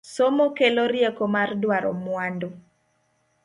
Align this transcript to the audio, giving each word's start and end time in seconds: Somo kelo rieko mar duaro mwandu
Somo 0.15 0.45
kelo 0.57 0.83
rieko 0.91 1.25
mar 1.35 1.49
duaro 1.61 1.91
mwandu 2.03 2.49